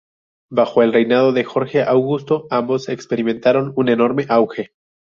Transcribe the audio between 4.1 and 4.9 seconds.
auge.